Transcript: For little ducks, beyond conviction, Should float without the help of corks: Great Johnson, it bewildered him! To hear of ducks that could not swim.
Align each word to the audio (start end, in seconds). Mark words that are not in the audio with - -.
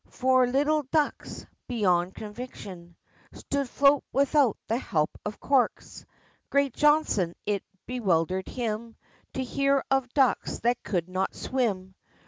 For 0.09 0.47
little 0.47 0.81
ducks, 0.91 1.45
beyond 1.67 2.15
conviction, 2.15 2.95
Should 3.51 3.69
float 3.69 4.03
without 4.11 4.57
the 4.65 4.79
help 4.79 5.11
of 5.23 5.39
corks: 5.39 6.07
Great 6.49 6.73
Johnson, 6.73 7.35
it 7.45 7.61
bewildered 7.85 8.47
him! 8.47 8.95
To 9.35 9.43
hear 9.43 9.83
of 9.91 10.11
ducks 10.15 10.57
that 10.61 10.81
could 10.81 11.07
not 11.07 11.35
swim. 11.35 11.93